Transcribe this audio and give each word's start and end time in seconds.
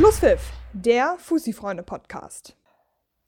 Schlusspfiff, 0.00 0.40
der 0.72 1.16
Fussi-Freunde-Podcast. 1.18 2.56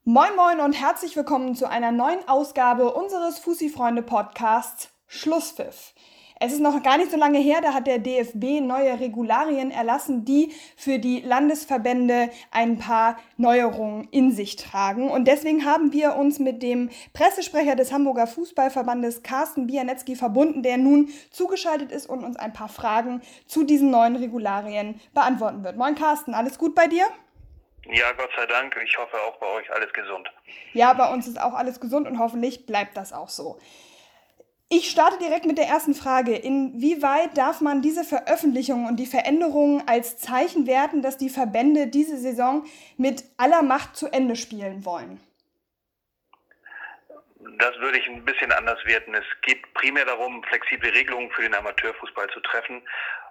Moin 0.05 0.35
Moin 0.37 0.59
und 0.59 0.73
herzlich 0.73 1.15
willkommen 1.15 1.55
zu 1.55 1.69
einer 1.69 1.93
neuen 1.93 2.27
Ausgabe 2.27 2.95
unseres 2.95 3.39
Fussi-Freunde-Podcasts 3.41 4.89
Schlusspfiff. 5.07 5.93
Es 6.45 6.53
ist 6.53 6.59
noch 6.59 6.83
gar 6.83 6.99
nicht 6.99 7.13
so 7.13 7.17
lange 7.17 7.39
her, 7.39 7.61
da 7.63 7.73
hat 7.73 7.87
der 7.87 8.01
DFB 8.01 8.61
neue 8.61 8.99
Regularien 8.99 9.71
erlassen, 9.71 10.25
die 10.25 10.53
für 10.77 10.99
die 10.99 11.21
Landesverbände 11.21 12.31
ein 12.51 12.79
paar 12.79 13.17
Neuerungen 13.37 14.09
in 14.11 14.33
sich 14.33 14.57
tragen. 14.57 15.09
Und 15.09 15.29
deswegen 15.29 15.65
haben 15.65 15.93
wir 15.93 16.17
uns 16.17 16.41
mit 16.41 16.61
dem 16.65 16.91
Pressesprecher 17.13 17.77
des 17.77 17.93
Hamburger 17.93 18.27
Fußballverbandes 18.27 19.23
Carsten 19.23 19.69
Bianetzki 19.69 20.17
verbunden, 20.17 20.65
der 20.65 20.79
nun 20.79 21.11
zugeschaltet 21.31 21.93
ist 21.93 22.09
und 22.09 22.25
uns 22.25 22.37
ein 22.37 22.53
paar 22.53 22.69
Fragen 22.69 23.23
zu 23.47 23.63
diesen 23.63 23.93
neuen 23.93 24.17
Regularien 24.17 25.01
beantworten 25.15 25.63
wird. 25.63 25.77
Moin 25.77 25.95
Carsten, 25.95 26.35
alles 26.35 26.59
gut 26.59 26.75
bei 26.75 26.89
dir? 26.89 27.05
Ja, 27.85 28.11
Gott 28.17 28.31
sei 28.37 28.47
Dank. 28.47 28.77
Ich 28.85 28.99
hoffe 28.99 29.17
auch 29.29 29.37
bei 29.39 29.47
euch 29.47 29.73
alles 29.73 29.93
gesund. 29.93 30.29
Ja, 30.73 30.93
bei 30.93 31.13
uns 31.13 31.29
ist 31.29 31.41
auch 31.41 31.55
alles 31.55 31.79
gesund 31.79 32.09
und 32.09 32.19
hoffentlich 32.19 32.67
bleibt 32.67 32.97
das 32.97 33.13
auch 33.13 33.29
so. 33.29 33.61
Ich 34.75 34.89
starte 34.89 35.19
direkt 35.19 35.45
mit 35.45 35.59
der 35.59 35.67
ersten 35.67 35.93
Frage. 35.93 36.35
Inwieweit 36.35 37.37
darf 37.37 37.61
man 37.61 37.83
diese 37.83 38.05
Veröffentlichungen 38.05 38.87
und 38.87 38.97
die 38.97 39.05
Veränderungen 39.05 39.87
als 39.87 40.17
Zeichen 40.17 40.67
werten, 40.67 41.03
dass 41.03 41.19
die 41.19 41.29
Verbände 41.29 41.89
diese 41.89 42.17
Saison 42.17 42.65
mit 42.97 43.23
aller 43.37 43.63
Macht 43.63 43.97
zu 43.97 44.09
Ende 44.11 44.35
spielen 44.35 44.87
wollen? 44.87 45.21
Das 47.59 47.79
würde 47.81 47.99
ich 47.99 48.09
ein 48.09 48.25
bisschen 48.25 48.51
anders 48.51 48.83
werten. 48.87 49.13
Es 49.13 49.27
geht 49.43 49.61
primär 49.75 50.07
darum, 50.07 50.43
flexible 50.45 50.89
Regelungen 50.89 51.31
für 51.33 51.43
den 51.43 51.55
Amateurfußball 51.55 52.31
zu 52.31 52.41
treffen 52.41 52.81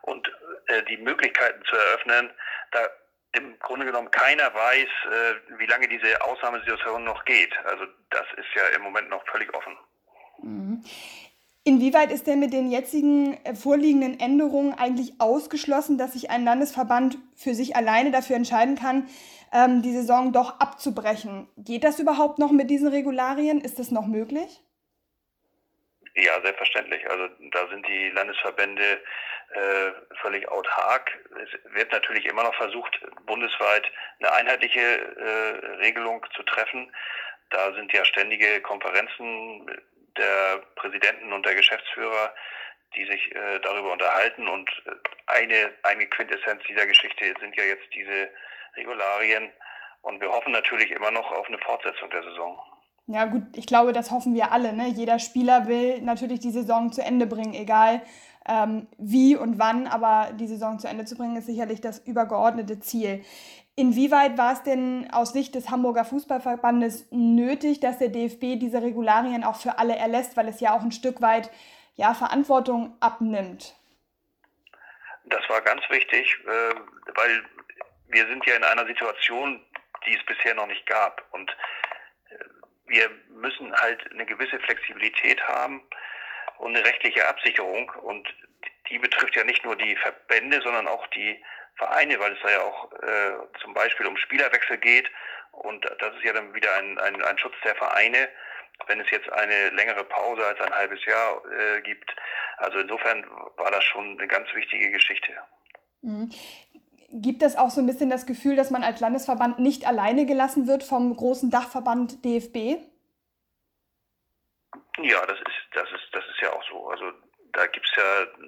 und 0.03 0.31
äh, 0.67 0.83
die 0.83 0.97
Möglichkeiten 0.97 1.63
zu 1.65 1.75
eröffnen, 1.75 2.29
da 2.69 2.81
im 3.31 3.57
Grunde 3.57 3.87
genommen 3.87 4.11
keiner 4.11 4.53
weiß, 4.53 4.89
äh, 5.11 5.57
wie 5.57 5.65
lange 5.65 5.87
diese 5.87 6.21
Ausnahmesituation 6.21 7.03
noch 7.03 7.25
geht. 7.25 7.57
Also 7.65 7.85
das 8.11 8.27
ist 8.37 8.53
ja 8.53 8.67
im 8.75 8.83
Moment 8.83 9.09
noch 9.09 9.25
völlig 9.25 9.51
offen. 9.55 9.75
Mhm. 10.43 10.83
Inwieweit 11.63 12.11
ist 12.11 12.25
denn 12.25 12.39
mit 12.39 12.53
den 12.53 12.71
jetzigen 12.71 13.37
äh, 13.45 13.53
vorliegenden 13.53 14.19
Änderungen 14.19 14.73
eigentlich 14.73 15.13
ausgeschlossen, 15.19 15.99
dass 15.99 16.13
sich 16.13 16.31
ein 16.31 16.43
Landesverband 16.43 17.19
für 17.35 17.53
sich 17.53 17.75
alleine 17.75 18.09
dafür 18.09 18.35
entscheiden 18.35 18.75
kann, 18.75 19.07
ähm, 19.53 19.83
die 19.83 19.91
Saison 19.91 20.33
doch 20.33 20.59
abzubrechen? 20.59 21.47
Geht 21.57 21.83
das 21.83 21.99
überhaupt 21.99 22.39
noch 22.39 22.51
mit 22.51 22.71
diesen 22.71 22.87
Regularien? 22.87 23.61
Ist 23.61 23.77
das 23.77 23.91
noch 23.91 24.07
möglich? 24.07 24.61
Ja, 26.15 26.41
selbstverständlich. 26.41 27.07
Also 27.09 27.27
da 27.51 27.67
sind 27.69 27.87
die 27.87 28.09
Landesverbände 28.09 28.99
äh, 29.53 29.91
völlig 30.21 30.47
autark. 30.49 31.11
Es 31.43 31.73
wird 31.75 31.91
natürlich 31.91 32.25
immer 32.25 32.43
noch 32.43 32.55
versucht, 32.55 32.99
bundesweit 33.27 33.83
eine 34.19 34.33
einheitliche 34.33 34.79
äh, 34.79 35.65
Regelung 35.77 36.25
zu 36.35 36.41
treffen. 36.43 36.91
Da 37.51 37.73
sind 37.73 37.93
ja 37.93 38.03
ständige 38.05 38.61
Konferenzen 38.61 39.69
der 40.17 40.61
Präsidenten 40.75 41.31
und 41.33 41.45
der 41.45 41.55
Geschäftsführer, 41.55 42.33
die 42.95 43.05
sich 43.05 43.35
äh, 43.35 43.59
darüber 43.61 43.93
unterhalten. 43.93 44.47
Und 44.47 44.69
äh, 44.85 44.91
eine, 45.27 45.71
eine 45.83 46.05
Quintessenz 46.07 46.61
dieser 46.67 46.85
Geschichte 46.85 47.33
sind 47.39 47.55
ja 47.55 47.63
jetzt 47.63 47.87
diese 47.93 48.29
Regularien. 48.75 49.49
Und 50.01 50.19
wir 50.19 50.31
hoffen 50.31 50.51
natürlich 50.51 50.91
immer 50.91 51.11
noch 51.11 51.31
auf 51.31 51.47
eine 51.47 51.59
Fortsetzung 51.59 52.09
der 52.09 52.23
Saison. 52.23 52.59
Ja 53.07 53.25
gut, 53.25 53.43
ich 53.55 53.65
glaube, 53.65 53.93
das 53.93 54.11
hoffen 54.11 54.35
wir 54.35 54.51
alle. 54.51 54.73
Ne? 54.73 54.87
Jeder 54.87 55.19
Spieler 55.19 55.67
will 55.67 56.01
natürlich 56.01 56.39
die 56.39 56.51
Saison 56.51 56.91
zu 56.91 57.01
Ende 57.01 57.27
bringen, 57.27 57.53
egal 57.53 58.01
ähm, 58.47 58.87
wie 58.97 59.35
und 59.35 59.59
wann, 59.59 59.87
aber 59.87 60.31
die 60.33 60.47
Saison 60.47 60.79
zu 60.79 60.87
Ende 60.87 61.05
zu 61.05 61.15
bringen, 61.15 61.35
ist 61.35 61.45
sicherlich 61.45 61.81
das 61.81 61.99
übergeordnete 61.99 62.79
Ziel. 62.79 63.23
Inwieweit 63.81 64.37
war 64.37 64.53
es 64.53 64.61
denn 64.61 65.09
aus 65.11 65.33
Sicht 65.33 65.55
des 65.55 65.71
Hamburger 65.71 66.05
Fußballverbandes 66.05 67.07
nötig, 67.09 67.79
dass 67.79 67.97
der 67.97 68.09
DFB 68.09 68.59
diese 68.59 68.83
Regularien 68.83 69.43
auch 69.43 69.59
für 69.59 69.79
alle 69.79 69.95
erlässt, 69.95 70.37
weil 70.37 70.47
es 70.47 70.59
ja 70.59 70.75
auch 70.75 70.83
ein 70.83 70.91
Stück 70.91 71.19
weit 71.19 71.49
ja, 71.95 72.13
Verantwortung 72.13 72.95
abnimmt? 72.99 73.73
Das 75.25 75.41
war 75.49 75.61
ganz 75.61 75.81
wichtig, 75.89 76.31
äh, 76.45 76.75
weil 77.15 77.43
wir 78.09 78.27
sind 78.27 78.45
ja 78.45 78.55
in 78.55 78.63
einer 78.63 78.85
Situation, 78.85 79.59
die 80.05 80.15
es 80.15 80.23
bisher 80.27 80.53
noch 80.53 80.67
nicht 80.67 80.85
gab. 80.85 81.25
Und 81.31 81.49
äh, 82.29 82.35
wir 82.85 83.09
müssen 83.29 83.75
halt 83.77 84.11
eine 84.11 84.27
gewisse 84.27 84.59
Flexibilität 84.59 85.41
haben 85.47 85.81
und 86.59 86.75
eine 86.75 86.85
rechtliche 86.85 87.27
Absicherung. 87.27 87.89
Und 88.03 88.31
die 88.91 88.99
betrifft 88.99 89.35
ja 89.35 89.43
nicht 89.43 89.65
nur 89.65 89.75
die 89.75 89.95
Verbände, 89.95 90.61
sondern 90.61 90.87
auch 90.87 91.07
die 91.07 91.43
Vereine, 91.81 92.19
weil 92.19 92.33
es 92.33 92.39
da 92.43 92.51
ja 92.51 92.61
auch 92.61 92.91
äh, 92.93 93.59
zum 93.59 93.73
Beispiel 93.73 94.05
um 94.05 94.15
Spielerwechsel 94.15 94.77
geht. 94.77 95.09
Und 95.51 95.83
das 95.83 96.15
ist 96.15 96.23
ja 96.23 96.33
dann 96.33 96.53
wieder 96.53 96.73
ein, 96.75 96.97
ein, 96.99 97.21
ein 97.23 97.37
Schutz 97.39 97.55
der 97.63 97.75
Vereine, 97.75 98.29
wenn 98.85 98.99
es 98.99 99.09
jetzt 99.09 99.29
eine 99.31 99.69
längere 99.71 100.03
Pause 100.03 100.45
als 100.45 100.61
ein 100.61 100.73
halbes 100.73 101.03
Jahr 101.05 101.41
äh, 101.45 101.81
gibt. 101.81 102.15
Also 102.57 102.79
insofern 102.79 103.25
war 103.57 103.71
das 103.71 103.83
schon 103.83 104.17
eine 104.17 104.27
ganz 104.27 104.47
wichtige 104.53 104.91
Geschichte. 104.91 105.31
Mhm. 106.01 106.31
Gibt 107.13 107.41
es 107.41 107.57
auch 107.57 107.71
so 107.71 107.81
ein 107.81 107.87
bisschen 107.87 108.09
das 108.09 108.25
Gefühl, 108.25 108.55
dass 108.55 108.69
man 108.69 108.83
als 108.83 108.99
Landesverband 108.99 109.59
nicht 109.59 109.85
alleine 109.85 110.25
gelassen 110.25 110.67
wird 110.67 110.83
vom 110.83 111.15
großen 111.15 111.49
Dachverband 111.49 112.23
DFB? 112.23 112.79
Ja, 114.99 115.25
das 115.25 115.39
ist, 115.39 115.61
das 115.73 115.89
ist, 115.91 116.07
das 116.13 116.23
ist 116.25 116.41
ja 116.41 116.53
auch 116.53 116.63
so. 116.69 116.87
Also 116.89 117.11
da 117.53 117.65
gibt 117.67 117.85
es 117.85 117.95
ja 117.97 118.43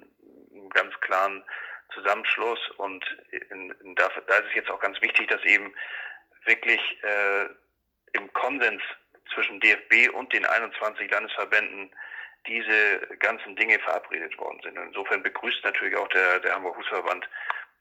einen 0.54 0.70
ganz 0.70 0.94
klaren 1.00 1.44
Zusammenschluss 1.94 2.58
und 2.76 3.04
da, 3.96 4.06
ist 4.06 4.46
es 4.48 4.54
jetzt 4.54 4.70
auch 4.70 4.80
ganz 4.80 5.00
wichtig, 5.00 5.28
dass 5.28 5.42
eben 5.44 5.72
wirklich 6.44 6.80
äh, 7.02 7.46
im 8.12 8.32
Konsens 8.32 8.82
zwischen 9.32 9.60
DFB 9.60 10.10
und 10.14 10.32
den 10.32 10.44
21 10.44 11.10
Landesverbänden 11.10 11.90
diese 12.46 13.00
ganzen 13.18 13.56
Dinge 13.56 13.78
verabredet 13.78 14.36
worden 14.38 14.60
sind. 14.62 14.76
Insofern 14.76 15.22
begrüßt 15.22 15.64
natürlich 15.64 15.96
auch 15.96 16.08
der, 16.08 16.40
der 16.40 16.54
Hamburger 16.54 16.76
Fußballverband 16.76 17.28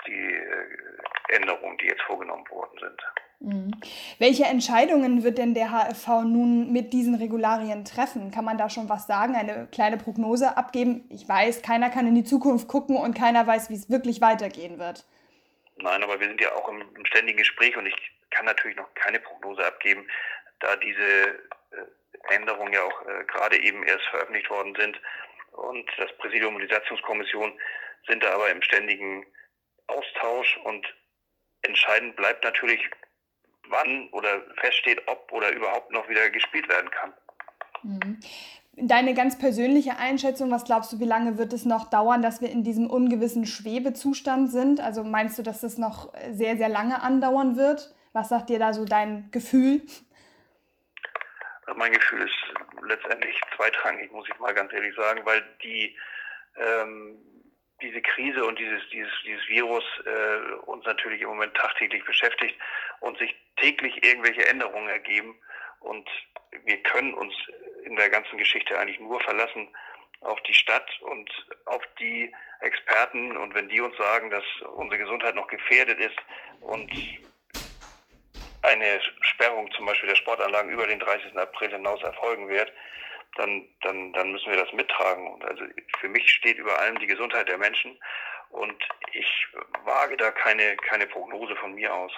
die 0.08 0.34
äh, 0.34 0.78
Änderungen, 1.30 1.78
die 1.78 1.88
jetzt 1.88 2.02
vorgenommen 2.04 2.50
worden 2.50 2.80
sind. 2.80 3.02
Mhm. 3.44 3.72
Welche 4.20 4.46
Entscheidungen 4.46 5.24
wird 5.24 5.38
denn 5.38 5.54
der 5.54 5.70
HFV 5.70 6.24
nun 6.24 6.72
mit 6.72 6.94
diesen 6.94 7.16
Regularien 7.16 7.84
treffen? 7.84 8.32
Kann 8.32 8.46
man 8.46 8.58
da 8.58 8.70
schon 8.70 8.88
was 8.88 9.06
sagen, 9.06 9.36
eine 9.36 9.68
kleine 9.70 9.98
Prognose 9.98 10.56
abgeben? 10.56 11.06
Ich 11.10 11.28
weiß, 11.28 11.62
keiner 11.62 11.90
kann 11.90 12.08
in 12.08 12.16
die 12.16 12.24
Zukunft 12.24 12.70
gucken 12.70 12.96
und 12.96 13.14
keiner 13.14 13.46
weiß, 13.46 13.70
wie 13.70 13.76
es 13.76 13.90
wirklich 13.90 14.22
weitergehen 14.22 14.80
wird. 14.80 15.06
Nein, 15.76 16.04
aber 16.04 16.22
wir 16.22 16.28
sind 16.28 16.40
ja 16.40 16.54
auch 16.56 16.70
im, 16.70 16.82
im 16.96 17.06
ständigen 17.06 17.38
Gespräch 17.38 17.76
und 17.76 17.86
ich 17.86 17.96
kann 18.32 18.46
natürlich 18.46 18.78
noch 18.78 18.94
keine 18.94 19.20
Prognose 19.20 19.66
abgeben, 19.66 20.08
da 20.62 20.78
diese 20.78 21.02
äh, 21.02 22.36
Änderungen 22.36 22.72
ja 22.72 22.82
auch 22.82 23.02
äh, 23.06 23.26
gerade 23.26 23.62
eben 23.62 23.84
erst 23.84 24.06
veröffentlicht 24.06 24.50
worden 24.50 24.74
sind 24.80 24.98
und 25.52 25.86
das 25.98 26.16
Präsidium 26.18 26.56
und 26.56 26.62
die 26.62 26.74
Satzungskommission 26.74 27.52
sind 28.08 28.24
da 28.24 28.34
aber 28.34 28.50
im 28.50 28.62
ständigen 28.62 29.26
Austausch 29.88 30.58
und 30.64 30.86
entscheidend 31.64 32.16
bleibt 32.16 32.44
natürlich, 32.44 32.90
wann 33.74 34.10
oder 34.12 34.42
feststeht, 34.62 35.02
ob 35.08 35.32
oder 35.32 35.52
überhaupt 35.52 35.92
noch 35.92 36.08
wieder 36.08 36.30
gespielt 36.30 36.70
werden 36.70 36.90
kann. 36.92 37.14
Mhm. 37.84 38.20
Deine 38.76 39.14
ganz 39.14 39.38
persönliche 39.38 39.98
Einschätzung, 39.98 40.50
was 40.50 40.64
glaubst 40.64 40.92
du, 40.94 41.00
wie 41.00 41.06
lange 41.06 41.38
wird 41.38 41.54
es 41.54 41.66
noch 41.66 41.92
dauern, 41.92 42.24
dass 42.24 42.42
wir 42.42 42.50
in 42.50 42.64
diesem 42.64 42.90
ungewissen 42.90 43.46
Schwebezustand 43.46 44.52
sind? 44.52 44.80
Also 44.80 45.04
meinst 45.04 45.38
du, 45.38 45.44
dass 45.44 45.62
das 45.62 45.78
noch 45.78 46.12
sehr, 46.32 46.58
sehr 46.58 46.70
lange 46.70 47.04
andauern 47.04 47.56
wird? 47.56 47.94
Was 48.14 48.30
sagt 48.30 48.50
dir 48.50 48.58
da 48.58 48.74
so 48.74 48.86
dein 48.86 49.30
Gefühl? 49.32 49.82
Mein 51.76 51.92
Gefühl 51.92 52.24
ist 52.24 52.88
letztendlich 52.88 53.40
zweitrangig, 53.56 54.12
muss 54.12 54.28
ich 54.28 54.40
mal 54.40 54.54
ganz 54.54 54.74
ehrlich 54.74 54.96
sagen, 54.96 55.22
weil 55.24 55.44
die 55.64 55.96
ähm, 56.58 57.18
diese 57.84 58.02
Krise 58.02 58.44
und 58.46 58.58
dieses, 58.58 58.82
dieses, 58.92 59.12
dieses 59.26 59.48
Virus 59.48 59.84
äh, 60.06 60.54
uns 60.66 60.86
natürlich 60.86 61.22
im 61.22 61.30
Moment 61.30 61.54
tagtäglich 61.54 62.04
beschäftigt 62.06 62.56
und 63.02 63.18
sich 63.20 63.36
täglich 63.58 64.04
irgendwelche 64.04 64.48
Änderungen 64.48 64.90
ergeben. 64.90 65.36
Und 65.82 66.10
wir 66.64 66.78
können 66.84 67.14
uns 67.14 67.34
in 67.84 67.96
der 67.96 68.10
ganzen 68.10 68.38
Geschichte 68.38 68.78
eigentlich 68.80 69.00
nur 69.00 69.20
verlassen 69.22 69.68
auf 70.22 70.42
die 70.44 70.54
Stadt 70.54 70.90
und 71.02 71.30
auf 71.66 71.84
die 72.00 72.34
Experten. 72.62 73.36
Und 73.38 73.54
wenn 73.54 73.70
die 73.70 73.82
uns 73.82 73.96
sagen, 73.98 74.30
dass 74.32 74.46
unsere 74.76 75.00
Gesundheit 75.00 75.36
noch 75.36 75.48
gefährdet 75.48 76.00
ist 76.00 76.18
und 76.62 76.90
eine 78.62 79.02
Sperrung 79.22 79.70
zum 79.74 79.86
Beispiel 79.86 80.08
der 80.10 80.16
Sportanlagen 80.16 80.72
über 80.72 80.88
den 80.88 81.00
30. 81.00 81.38
April 81.38 81.72
hinaus 81.72 82.02
erfolgen 82.02 82.48
wird, 82.48 82.72
dann, 83.36 83.68
dann, 83.82 84.14
dann 84.14 84.32
müssen 84.32 84.52
wir 84.52 84.58
das 84.58 84.72
mittragen. 84.74 85.28
Und 85.28 85.44
also 85.46 85.64
für 86.00 86.10
mich 86.10 86.30
steht 86.30 86.58
über 86.58 86.78
allem 86.80 87.00
die 87.00 87.08
Gesundheit 87.08 87.48
der 87.50 87.58
Menschen 87.58 87.98
und 88.50 88.76
ich 89.12 89.48
wage 89.84 90.18
da 90.18 90.32
keine, 90.32 90.76
keine 90.78 91.08
Prognose 91.08 91.56
von 91.56 91.74
mir 91.74 91.94
aus. 91.94 92.12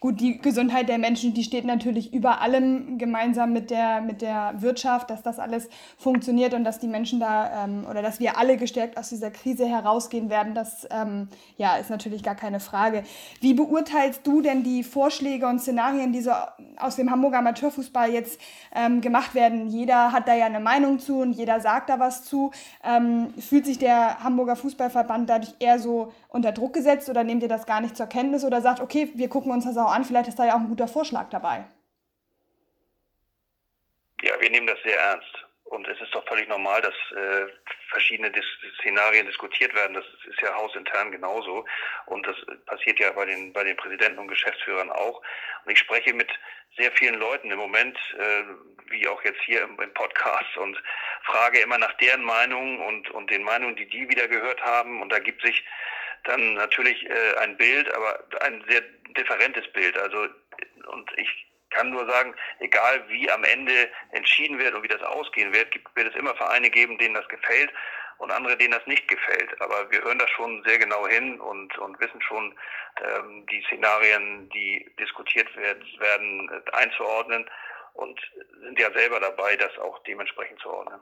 Gut, 0.00 0.20
die 0.20 0.38
Gesundheit 0.38 0.88
der 0.88 0.98
Menschen, 0.98 1.34
die 1.34 1.44
steht 1.44 1.64
natürlich 1.64 2.12
über 2.12 2.40
allem 2.40 2.98
gemeinsam 2.98 3.52
mit 3.52 3.70
der, 3.70 4.00
mit 4.00 4.20
der 4.20 4.54
Wirtschaft, 4.58 5.10
dass 5.10 5.22
das 5.22 5.38
alles 5.38 5.68
funktioniert 5.96 6.54
und 6.54 6.64
dass 6.64 6.78
die 6.78 6.88
Menschen 6.88 7.20
da 7.20 7.64
ähm, 7.64 7.86
oder 7.88 8.02
dass 8.02 8.20
wir 8.20 8.36
alle 8.36 8.56
gestärkt 8.56 8.98
aus 8.98 9.08
dieser 9.08 9.30
Krise 9.30 9.66
herausgehen 9.66 10.28
werden, 10.28 10.54
das 10.54 10.86
ähm, 10.90 11.28
ja, 11.56 11.76
ist 11.76 11.90
natürlich 11.90 12.22
gar 12.22 12.34
keine 12.34 12.60
Frage. 12.60 13.04
Wie 13.40 13.54
beurteilst 13.54 14.26
du 14.26 14.42
denn 14.42 14.62
die 14.62 14.82
Vorschläge 14.84 15.46
und 15.46 15.60
Szenarien, 15.60 16.12
die 16.12 16.20
so 16.20 16.32
aus 16.76 16.96
dem 16.96 17.10
Hamburger 17.10 17.38
Amateurfußball 17.38 18.10
jetzt 18.10 18.40
ähm, 18.74 19.00
gemacht 19.00 19.34
werden? 19.34 19.68
Jeder 19.68 20.12
hat 20.12 20.28
da 20.28 20.34
ja 20.34 20.46
eine 20.46 20.60
Meinung 20.60 20.98
zu 20.98 21.20
und 21.20 21.32
jeder 21.32 21.60
sagt 21.60 21.88
da 21.88 21.98
was 21.98 22.24
zu. 22.24 22.50
Ähm, 22.84 23.32
fühlt 23.38 23.66
sich 23.66 23.78
der 23.78 24.22
Hamburger 24.22 24.56
Fußballverband 24.56 25.30
dadurch 25.30 25.54
eher 25.58 25.78
so 25.78 26.12
unter 26.28 26.52
Druck 26.52 26.72
gesetzt 26.72 27.08
oder 27.08 27.24
nehmt 27.24 27.42
ihr 27.42 27.48
das 27.48 27.66
gar 27.66 27.80
nicht 27.80 27.96
zur 27.96 28.06
Kenntnis 28.06 28.44
oder 28.44 28.60
sagt, 28.60 28.80
okay, 28.80 29.10
wir 29.14 29.28
gucken 29.28 29.52
uns 29.52 29.61
das 29.66 29.76
auch 29.76 29.92
an, 29.92 30.04
vielleicht 30.04 30.28
ist 30.28 30.38
da 30.38 30.44
ja 30.44 30.54
auch 30.54 30.60
ein 30.60 30.68
guter 30.68 30.88
Vorschlag 30.88 31.30
dabei? 31.30 31.64
Ja, 34.22 34.40
wir 34.40 34.50
nehmen 34.50 34.66
das 34.66 34.78
sehr 34.84 34.98
ernst. 34.98 35.42
Und 35.64 35.88
es 35.88 35.98
ist 36.02 36.14
doch 36.14 36.26
völlig 36.28 36.48
normal, 36.48 36.82
dass 36.82 36.94
äh, 37.16 37.46
verschiedene 37.88 38.30
Dis 38.30 38.44
Szenarien 38.78 39.26
diskutiert 39.26 39.74
werden. 39.74 39.94
Das 39.94 40.04
ist 40.28 40.40
ja 40.42 40.54
hausintern 40.54 41.10
genauso. 41.10 41.64
Und 42.04 42.26
das 42.26 42.36
passiert 42.66 43.00
ja 43.00 43.10
bei 43.12 43.24
den, 43.24 43.54
bei 43.54 43.64
den 43.64 43.76
Präsidenten 43.78 44.18
und 44.18 44.28
Geschäftsführern 44.28 44.90
auch. 44.90 45.22
Und 45.64 45.72
ich 45.72 45.78
spreche 45.78 46.12
mit 46.12 46.30
sehr 46.76 46.92
vielen 46.92 47.14
Leuten 47.14 47.50
im 47.50 47.58
Moment, 47.58 47.96
äh, 48.18 48.42
wie 48.90 49.08
auch 49.08 49.24
jetzt 49.24 49.40
hier 49.46 49.62
im, 49.62 49.80
im, 49.80 49.94
Podcast, 49.94 50.56
und 50.58 50.76
frage 51.24 51.60
immer 51.60 51.78
nach 51.78 51.94
deren 51.94 52.22
Meinung 52.22 52.80
und, 52.86 53.10
und 53.10 53.30
den 53.30 53.42
Meinungen, 53.42 53.76
die 53.76 53.88
die 53.88 54.06
wieder 54.10 54.28
gehört 54.28 54.62
haben. 54.62 55.00
Und 55.00 55.10
da 55.10 55.20
gibt 55.20 55.40
sich 55.40 55.64
dann 56.24 56.54
natürlich 56.54 57.08
äh, 57.08 57.36
ein 57.40 57.56
Bild, 57.56 57.92
aber 57.94 58.24
ein 58.40 58.64
sehr 58.68 58.82
differentes 59.16 59.70
Bild. 59.72 59.96
Also, 59.98 60.28
und 60.86 61.10
ich 61.16 61.46
kann 61.70 61.90
nur 61.90 62.06
sagen, 62.06 62.34
egal 62.60 63.02
wie 63.08 63.30
am 63.30 63.44
Ende 63.44 63.90
entschieden 64.10 64.58
wird 64.58 64.74
und 64.74 64.82
wie 64.82 64.88
das 64.88 65.02
ausgehen 65.02 65.52
wird, 65.52 65.70
gibt, 65.70 65.94
wird 65.96 66.08
es 66.08 66.18
immer 66.18 66.34
Vereine 66.36 66.70
geben, 66.70 66.98
denen 66.98 67.14
das 67.14 67.28
gefällt 67.28 67.72
und 68.18 68.30
andere, 68.30 68.56
denen 68.56 68.72
das 68.72 68.86
nicht 68.86 69.08
gefällt. 69.08 69.60
Aber 69.60 69.90
wir 69.90 70.02
hören 70.02 70.18
da 70.18 70.28
schon 70.28 70.62
sehr 70.64 70.78
genau 70.78 71.06
hin 71.08 71.40
und, 71.40 71.76
und 71.78 71.98
wissen 72.00 72.20
schon 72.22 72.54
ähm, 73.02 73.46
die 73.46 73.62
Szenarien, 73.66 74.48
die 74.50 74.90
diskutiert 74.98 75.54
wird, 75.56 75.82
werden, 75.98 76.50
äh, 76.50 76.70
einzuordnen 76.72 77.48
und 77.94 78.20
sind 78.62 78.78
ja 78.78 78.92
selber 78.92 79.20
dabei, 79.20 79.56
das 79.56 79.76
auch 79.78 79.98
dementsprechend 80.04 80.60
zu 80.60 80.70
ordnen. 80.70 81.00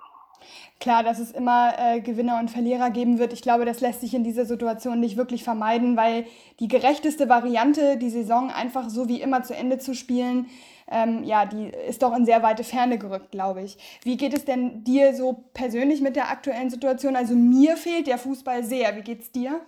Klar, 0.80 1.02
dass 1.02 1.18
es 1.18 1.30
immer 1.30 1.74
äh, 1.78 2.00
Gewinner 2.00 2.38
und 2.38 2.50
Verlierer 2.50 2.90
geben 2.90 3.18
wird. 3.18 3.34
Ich 3.34 3.42
glaube, 3.42 3.66
das 3.66 3.80
lässt 3.80 4.00
sich 4.00 4.14
in 4.14 4.24
dieser 4.24 4.46
Situation 4.46 4.98
nicht 4.98 5.18
wirklich 5.18 5.44
vermeiden, 5.44 5.96
weil 5.96 6.26
die 6.58 6.68
gerechteste 6.68 7.28
Variante, 7.28 7.98
die 7.98 8.08
Saison 8.08 8.50
einfach 8.50 8.88
so 8.88 9.06
wie 9.06 9.20
immer 9.20 9.42
zu 9.42 9.54
Ende 9.54 9.78
zu 9.78 9.94
spielen, 9.94 10.48
ähm, 10.90 11.22
ja, 11.22 11.44
die 11.44 11.68
ist 11.68 12.02
doch 12.02 12.16
in 12.16 12.24
sehr 12.24 12.42
weite 12.42 12.64
Ferne 12.64 12.98
gerückt, 12.98 13.30
glaube 13.30 13.62
ich. 13.62 13.76
Wie 14.02 14.16
geht 14.16 14.32
es 14.32 14.44
denn 14.44 14.82
dir 14.82 15.14
so 15.14 15.44
persönlich 15.54 16.00
mit 16.00 16.16
der 16.16 16.30
aktuellen 16.30 16.70
Situation? 16.70 17.14
Also 17.14 17.34
mir 17.34 17.76
fehlt 17.76 18.06
der 18.06 18.18
Fußball 18.18 18.64
sehr. 18.64 18.96
Wie 18.96 19.02
geht's 19.02 19.30
dir? 19.30 19.60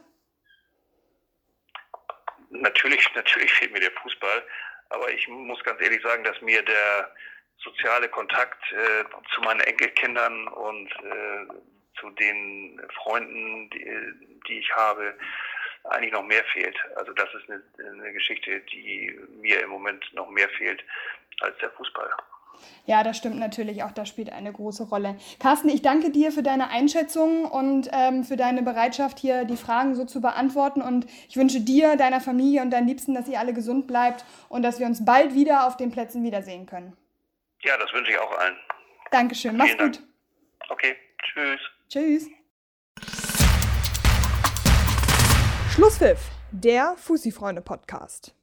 Natürlich, 2.50 3.06
natürlich 3.14 3.52
fehlt 3.52 3.72
mir 3.72 3.80
der 3.80 3.92
Fußball, 4.02 4.42
aber 4.90 5.12
ich 5.12 5.28
muss 5.28 5.62
ganz 5.62 5.80
ehrlich 5.80 6.02
sagen, 6.02 6.24
dass 6.24 6.40
mir 6.42 6.62
der 6.62 7.10
soziale 7.62 8.08
Kontakt 8.08 8.60
äh, 8.72 9.04
zu 9.34 9.40
meinen 9.42 9.60
Enkelkindern 9.60 10.48
und 10.48 10.90
äh, 10.90 12.00
zu 12.00 12.10
den 12.10 12.80
Freunden, 13.02 13.70
die, 13.70 13.86
die, 14.48 14.58
ich 14.58 14.70
habe, 14.74 15.14
eigentlich 15.84 16.12
noch 16.12 16.24
mehr 16.24 16.44
fehlt. 16.52 16.76
Also 16.96 17.12
das 17.12 17.28
ist 17.34 17.50
eine, 17.50 17.62
eine 18.02 18.12
Geschichte, 18.12 18.60
die 18.72 19.18
mir 19.40 19.62
im 19.62 19.70
Moment 19.70 20.04
noch 20.14 20.28
mehr 20.30 20.48
fehlt 20.50 20.82
als 21.40 21.56
der 21.58 21.70
Fußball. 21.70 22.10
Ja, 22.84 23.02
das 23.02 23.16
stimmt 23.16 23.38
natürlich 23.38 23.82
auch, 23.82 23.92
das 23.92 24.08
spielt 24.08 24.30
eine 24.30 24.52
große 24.52 24.84
Rolle. 24.84 25.16
Carsten, 25.40 25.68
ich 25.68 25.82
danke 25.82 26.10
dir 26.10 26.30
für 26.30 26.42
deine 26.42 26.68
Einschätzung 26.68 27.44
und 27.44 27.88
ähm, 27.92 28.24
für 28.24 28.36
deine 28.36 28.62
Bereitschaft, 28.62 29.18
hier 29.18 29.44
die 29.44 29.56
Fragen 29.56 29.94
so 29.94 30.04
zu 30.04 30.20
beantworten. 30.20 30.82
Und 30.82 31.06
ich 31.28 31.36
wünsche 31.36 31.60
dir, 31.60 31.96
deiner 31.96 32.20
Familie 32.20 32.62
und 32.62 32.70
deinen 32.70 32.86
Liebsten, 32.86 33.14
dass 33.14 33.28
ihr 33.28 33.40
alle 33.40 33.54
gesund 33.54 33.86
bleibt 33.86 34.24
und 34.48 34.62
dass 34.62 34.78
wir 34.78 34.86
uns 34.86 35.04
bald 35.04 35.34
wieder 35.34 35.66
auf 35.66 35.76
den 35.76 35.90
Plätzen 35.90 36.22
wiedersehen 36.22 36.66
können. 36.66 36.96
Ja, 37.64 37.76
das 37.76 37.92
wünsche 37.92 38.10
ich 38.10 38.18
auch 38.18 38.38
allen. 38.38 38.56
Dankeschön. 39.10 39.56
Mach's 39.56 39.76
gut. 39.78 40.02
Okay, 40.68 40.96
tschüss. 41.22 41.60
Tschüss. 41.88 42.28
Schlusspfiff, 45.74 46.20
der 46.50 46.96
Fussi-Freunde-Podcast. 46.96 48.34